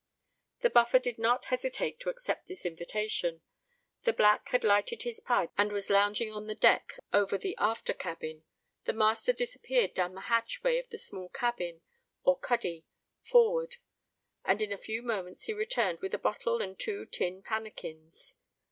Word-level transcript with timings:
The 0.61 0.71
Buffer 0.71 0.97
did 0.97 1.19
not 1.19 1.45
hesitate 1.53 1.99
to 1.99 2.09
accept 2.09 2.47
this 2.47 2.65
invitation. 2.65 3.41
The 4.01 4.13
Black 4.13 4.49
had 4.49 4.63
lighted 4.63 5.03
his 5.03 5.19
pipe, 5.19 5.51
and 5.59 5.71
was 5.71 5.91
lounging 5.91 6.31
on 6.31 6.47
the 6.47 6.55
deck 6.55 6.93
over 7.13 7.37
the 7.37 7.53
after 7.59 7.93
cabin. 7.93 8.43
The 8.85 8.93
master 8.93 9.31
disappeared 9.31 9.93
down 9.93 10.15
the 10.15 10.21
hatchway 10.21 10.79
of 10.79 10.89
the 10.89 10.97
small 10.97 11.29
cabin, 11.29 11.81
or 12.23 12.35
cuddy, 12.39 12.87
forward; 13.21 13.75
and 14.43 14.59
in 14.59 14.71
a 14.71 14.75
few 14.79 15.03
moments 15.03 15.43
he 15.43 15.53
returned 15.53 15.99
with 15.99 16.15
a 16.15 16.17
bottle 16.17 16.63
and 16.63 16.79
two 16.79 17.05
tin 17.05 17.43
pannikins. 17.43 18.37